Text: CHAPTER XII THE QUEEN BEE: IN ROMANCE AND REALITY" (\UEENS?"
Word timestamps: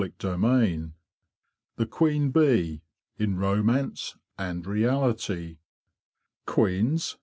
CHAPTER 0.03 0.35
XII 0.35 0.93
THE 1.75 1.85
QUEEN 1.85 2.31
BEE: 2.31 2.81
IN 3.19 3.37
ROMANCE 3.37 4.17
AND 4.35 4.65
REALITY" 4.65 5.59
(\UEENS?" 6.47 7.17